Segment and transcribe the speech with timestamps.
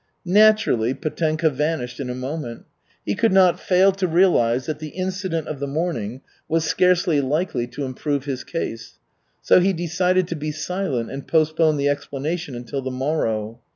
[0.25, 2.65] Naturally, Petenka vanished in a moment.
[3.05, 7.67] He could not fail to realize that the incident of the morning was scarcely likely
[7.67, 8.97] to improve his case.
[9.43, 13.61] So he decided to be silent and postpone the explanation until the morrow.